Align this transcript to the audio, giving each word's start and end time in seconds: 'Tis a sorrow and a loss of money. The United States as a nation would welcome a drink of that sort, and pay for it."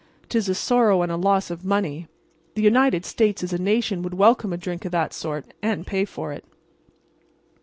'Tis 0.29 0.49
a 0.49 0.55
sorrow 0.55 1.03
and 1.03 1.11
a 1.11 1.15
loss 1.15 1.51
of 1.51 1.63
money. 1.63 2.07
The 2.55 2.63
United 2.63 3.05
States 3.05 3.43
as 3.43 3.53
a 3.53 3.59
nation 3.61 4.01
would 4.01 4.15
welcome 4.15 4.51
a 4.51 4.57
drink 4.57 4.83
of 4.83 4.91
that 4.93 5.13
sort, 5.13 5.53
and 5.61 5.85
pay 5.85 6.05
for 6.05 6.33
it." 6.33 6.43